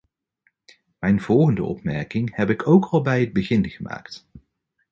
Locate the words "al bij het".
2.85-3.33